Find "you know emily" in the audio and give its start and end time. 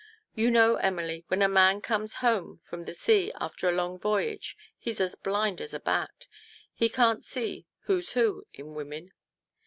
0.33-1.25